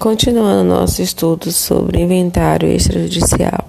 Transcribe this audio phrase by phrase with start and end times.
[0.00, 3.68] Continuando nosso estudo sobre inventário extrajudicial.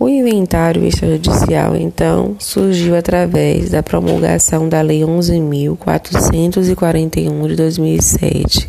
[0.00, 8.68] O inventário extrajudicial, então, surgiu através da promulgação da Lei 11.441 de 2007,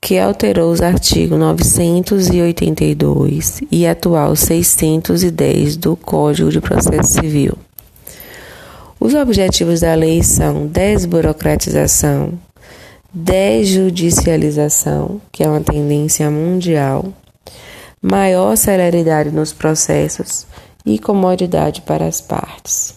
[0.00, 7.58] que alterou os artigos 982 e atual 610 do Código de Processo Civil.
[9.00, 12.34] Os objetivos da lei são desburocratização,
[13.12, 17.12] desjudicialização, que é uma tendência mundial,
[18.00, 20.46] maior celeridade nos processos
[20.84, 22.96] e comodidade para as partes.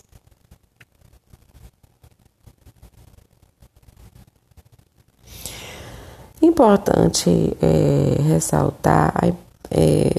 [6.41, 9.13] Importante é, ressaltar
[9.69, 10.09] é,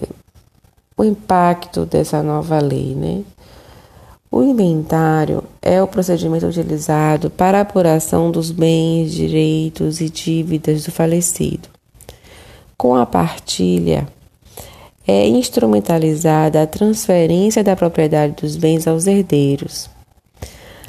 [0.97, 3.25] o impacto dessa nova lei, né?
[4.35, 10.91] O inventário é o procedimento utilizado para a apuração dos bens, direitos e dívidas do
[10.91, 11.69] falecido.
[12.79, 14.09] Com a partilha,
[15.07, 19.91] é instrumentalizada a transferência da propriedade dos bens aos herdeiros.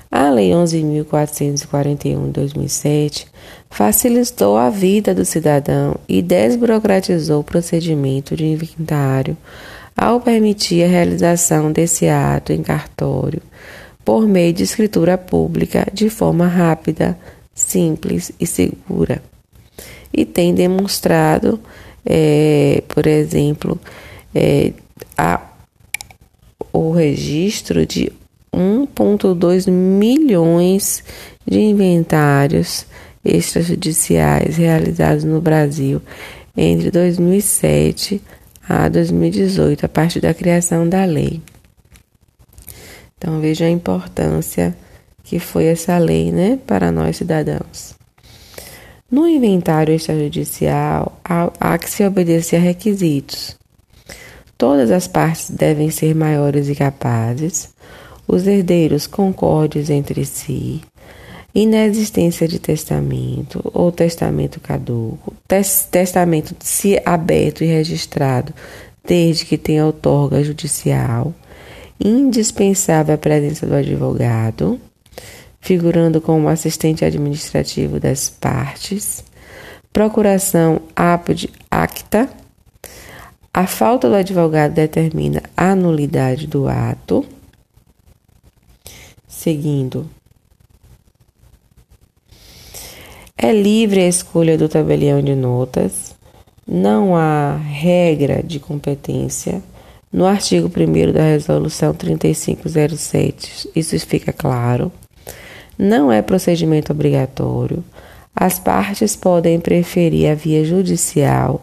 [0.09, 3.27] A Lei 11.441 de 2007
[3.69, 9.35] facilitou a vida do cidadão e desburocratizou o procedimento de inventário
[9.95, 13.41] ao permitir a realização desse ato em cartório
[14.03, 17.17] por meio de escritura pública de forma rápida,
[17.53, 19.23] simples e segura.
[20.11, 21.59] E tem demonstrado,
[22.05, 23.79] é, por exemplo,
[24.35, 24.73] é,
[25.17, 25.41] a,
[26.71, 28.11] o registro de
[28.53, 31.03] 1,2 milhões
[31.45, 32.85] de inventários
[33.23, 36.01] extrajudiciais realizados no Brasil
[36.55, 38.21] entre 2007
[38.67, 41.41] a 2018, a partir da criação da lei.
[43.17, 44.75] Então veja a importância
[45.23, 47.95] que foi essa lei, né, para nós cidadãos.
[49.09, 53.57] No inventário extrajudicial, há, que se obedecer a requisitos.
[54.57, 57.73] Todas as partes devem ser maiores e capazes,
[58.27, 60.81] os herdeiros concordes entre si,
[61.53, 68.53] inexistência de testamento ou testamento caduco, tes testamento se aberto e registrado
[69.05, 71.33] desde que tenha outorga judicial,
[72.03, 74.79] indispensável a presença do advogado,
[75.61, 79.23] figurando como assistente administrativo das partes,
[79.91, 82.27] procuração apud acta,
[83.53, 87.23] a falta do advogado determina a nulidade do ato,
[89.27, 90.09] seguindo
[93.37, 96.15] É livre a escolha do tabelião de notas,
[96.67, 99.61] não há regra de competência.
[100.11, 104.91] No artigo 1 da Resolução 3507, isso fica claro.
[105.77, 107.83] Não é procedimento obrigatório.
[108.35, 111.61] As partes podem preferir a via judicial.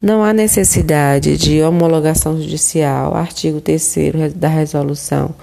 [0.00, 3.14] Não há necessidade de homologação judicial.
[3.14, 5.34] Artigo 3 da resolução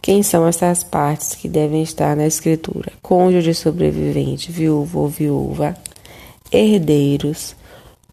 [0.00, 2.90] Quem são essas partes que devem estar na escritura?
[3.00, 5.76] Cônjuge sobrevivente, viúvo ou viúva,
[6.50, 7.54] herdeiros,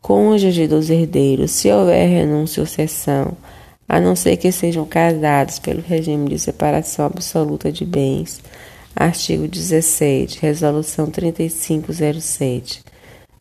[0.02, 3.38] cônjuge dos herdeiros, se houver renúncia ou cessão,
[3.88, 8.42] a não ser que sejam casados pelo regime de separação absoluta de bens.
[8.96, 12.84] Artigo 17, Resolução 3507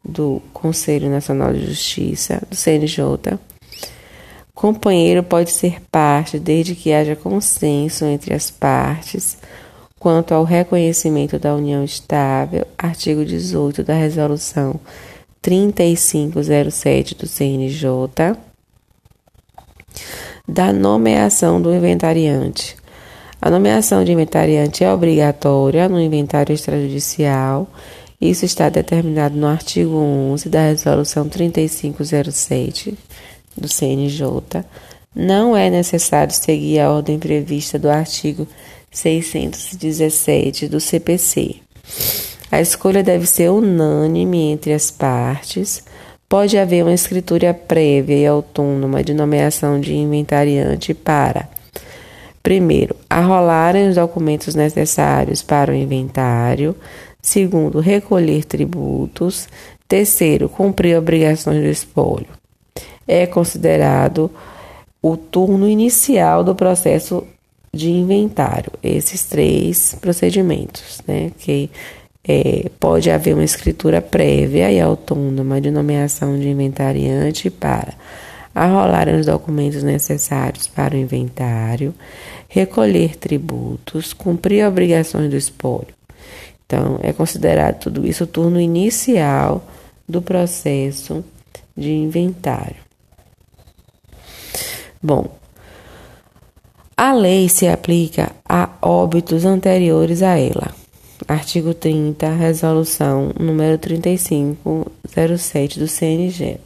[0.05, 3.39] do Conselho Nacional de Justiça, do CNJ.
[4.55, 9.37] Companheiro pode ser parte desde que haja consenso entre as partes
[9.99, 15.08] quanto ao reconhecimento da união estável, artigo 18 da Resolução 3507
[17.15, 18.37] do CNJ,
[20.47, 22.77] da nomeação do inventariante.
[23.41, 27.69] A nomeação de inventariante é obrigatória no inventário extrajudicial.
[28.21, 32.99] Isso está determinado no artigo 11 da Resolução 3507
[33.57, 34.65] do CNJ.
[35.15, 38.47] Não é necessário seguir a ordem prevista do artigo
[38.91, 41.57] 617 do CPC.
[42.51, 45.85] A escolha deve ser unânime entre as partes.
[46.29, 51.49] Pode haver uma escritura prévia e autônoma de nomeação de inventariante para,
[52.43, 56.75] primeiro, arrolarem os documentos necessários para o inventário,
[57.21, 59.49] segundo, recolher tributos,
[59.87, 62.29] terceiro, cumprir obrigações do espólio.
[63.07, 64.31] É considerado
[65.01, 67.25] o turno inicial do processo
[67.73, 71.31] de inventário, esses três procedimentos, né?
[71.39, 71.71] Que
[72.29, 77.95] é, pode haver uma escritura prévia e autônoma de nomeação de inventariante para
[78.55, 81.95] arrolar os documentos necessários para o inventário,
[82.47, 85.95] recolher tributos, cumprir obrigações do espólio.
[86.67, 89.67] Então, é considerado tudo isso o turno inicial
[90.07, 91.25] do processo
[91.75, 92.77] de inventário.
[95.03, 95.29] Bom,
[96.95, 100.78] a lei se aplica a óbitos anteriores a ela.
[101.29, 106.59] Artigo 30, resolução número 3507 do CNJ.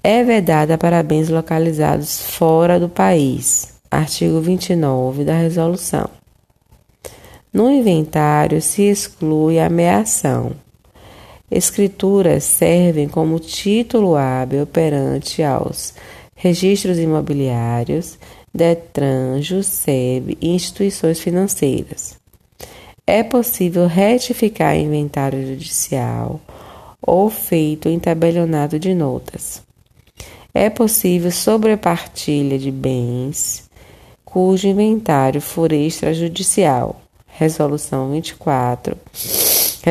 [0.00, 3.74] É vedada para bens localizados fora do país.
[3.90, 6.08] Artigo 29 da resolução.
[7.52, 10.52] No inventário se exclui a ameação.
[11.50, 15.94] Escrituras servem como título hábil perante aos
[16.36, 18.16] registros imobiliários
[18.54, 22.22] Detran, JUSEB e instituições financeiras.
[23.06, 26.40] É possível retificar inventário judicial
[27.02, 29.62] ou feito em tabelionado de notas.
[30.54, 33.68] É possível sobrepartilha de bens
[34.24, 37.00] cujo inventário for extrajudicial.
[37.26, 38.96] Resolução 24,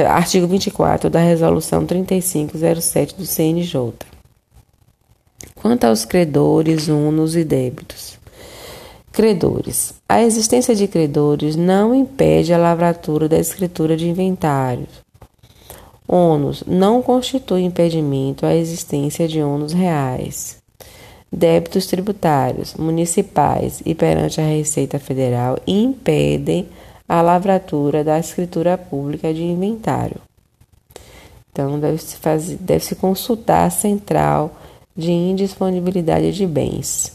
[0.10, 3.94] artigo 24 da Resolução 3507 do CNJ.
[5.54, 8.18] Quanto aos credores, unos e débitos.
[9.14, 9.94] Credores.
[10.10, 14.90] A existência de credores não impede a lavratura da escritura de inventários.
[16.08, 20.58] Ônus não constitui impedimento à existência de ônus reais.
[21.32, 26.68] Débitos tributários, municipais e perante a Receita Federal impedem
[27.08, 30.18] a lavratura da escritura pública de inventário.
[31.52, 32.18] Então, deve-se
[32.56, 34.56] deve consultar a central
[34.98, 37.13] de indisponibilidade de bens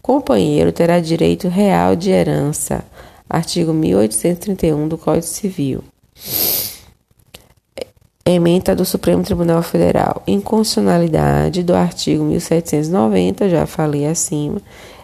[0.00, 2.84] Companheiro terá direito real de herança,
[3.28, 5.84] artigo 1831 do Código Civil.
[8.24, 10.22] Ementa do Supremo Tribunal Federal.
[10.26, 14.60] Inconstitucionalidade do artigo 1790, já falei acima,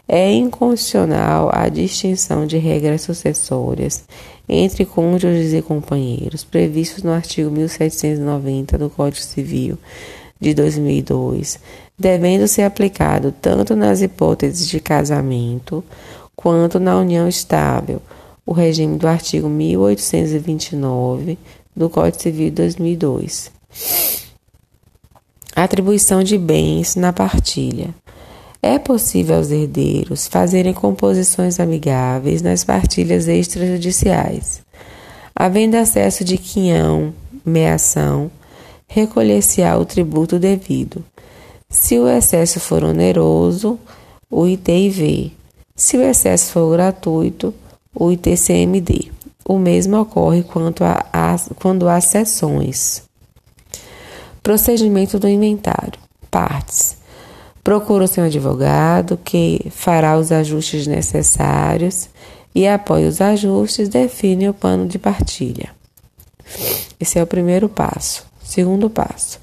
[0.09, 4.05] é inconstitucional a distinção de regras sucessórias
[4.49, 9.77] entre cônjuges e companheiros, previstos no artigo 1790 do Código Civil
[10.41, 11.59] de 2002,
[11.99, 15.83] devendo ser aplicado tanto nas hipóteses de casamento
[16.37, 18.01] quanto na união estável,
[18.45, 21.37] o regime do artigo 1829
[21.75, 23.51] do Código Civil de 2002.
[25.57, 27.93] Atribuição de bens na partilha.
[28.67, 34.61] É possível aos herdeiros fazerem composições amigáveis nas partilhas extrajudiciais.
[35.33, 38.29] Havendo acesso de quinhão, meação,
[38.89, 41.05] recolher-se-á o tributo devido.
[41.71, 43.79] Se o excesso for oneroso,
[44.29, 45.33] o ITIV.
[45.77, 47.55] Se o excesso for gratuito,
[47.95, 49.13] o ITCMD.
[49.49, 53.05] O mesmo ocorre quanto a, a, quando há sessões.
[54.43, 56.01] Procedimento do inventário.
[56.29, 57.06] Partes.
[57.67, 62.09] Procura-se um advogado que fará os ajustes necessários
[62.55, 65.71] e, após os ajustes, define o plano de partilha.
[67.01, 68.25] Esse é o primeiro passo.
[68.41, 69.41] Segundo passo: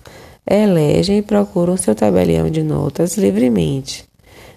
[0.50, 4.06] elegem e procuram seu tabelião de notas livremente.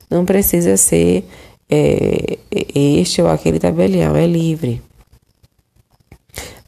[0.08, 1.28] Não precisa ser
[1.68, 2.38] é,
[2.72, 4.80] este ou aquele tabelião, é livre.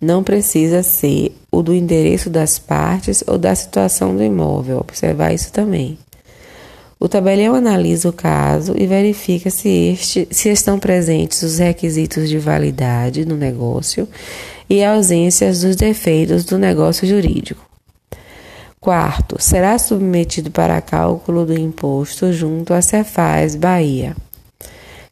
[0.00, 4.78] Não precisa ser o do endereço das partes ou da situação do imóvel.
[4.78, 5.96] Observar isso também.
[7.00, 12.38] O tabelião analisa o caso e verifica se, este, se estão presentes os requisitos de
[12.38, 14.08] validade no negócio
[14.68, 17.64] e ausências dos defeitos do negócio jurídico.
[18.80, 24.16] Quarto, será submetido para cálculo do imposto junto à Cefaz Bahia.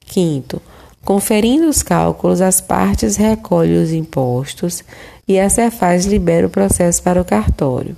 [0.01, 0.61] Quinto,
[1.05, 4.83] conferindo os cálculos, as partes recolhem os impostos
[5.27, 7.97] e a Cefaz libera o processo para o cartório.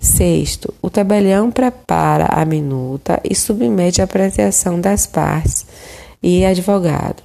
[0.00, 5.66] Sexto, o tabelião prepara a minuta e submete a apreciação das partes
[6.22, 7.22] e advogado.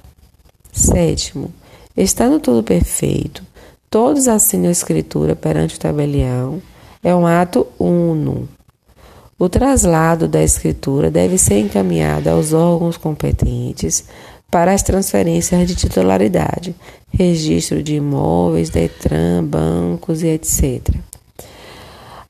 [0.72, 1.52] Sétimo,
[1.96, 3.44] estando tudo perfeito,
[3.88, 6.60] todos assinam a escritura perante o tabelião.
[7.02, 8.48] É um ato uno.
[9.38, 14.04] O traslado da escritura deve ser encaminhado aos órgãos competentes
[14.50, 16.74] para as transferências de titularidade,
[17.10, 20.94] registro de imóveis, Detran, bancos e etc.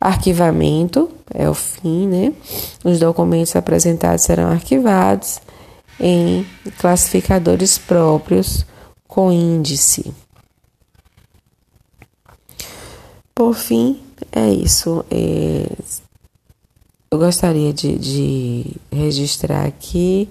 [0.04, 2.34] Arquivamento é o fim, né?
[2.84, 5.40] Os documentos apresentados serão arquivados
[5.99, 6.46] em
[6.76, 8.66] classificadores próprios
[9.08, 10.12] com índice.
[13.34, 13.99] Por fim,
[14.30, 15.02] é isso.
[15.11, 15.70] É,
[17.11, 20.28] eu gostaria de, de registrar aqui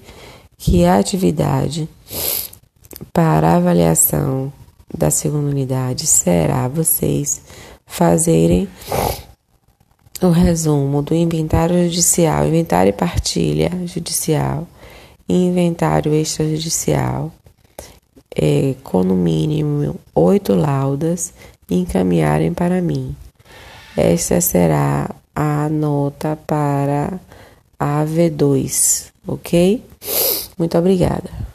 [0.55, 1.89] que a atividade
[3.11, 4.53] para avaliação
[4.95, 7.41] da segunda unidade será vocês
[7.87, 8.69] fazerem
[10.27, 14.67] o resumo do inventário judicial, inventário e partilha judicial,
[15.27, 17.31] inventário extrajudicial,
[18.35, 21.33] é, com no mínimo oito laudas,
[21.69, 23.15] encaminharem para mim.
[23.95, 27.19] Esta será a nota para
[27.79, 29.83] a V2, ok?
[30.57, 31.52] Muito obrigada.